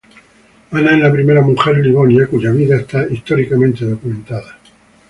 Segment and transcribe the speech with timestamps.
[0.71, 4.57] Ana es la primera mujer Livonia, cuya vida está históricamente documentada.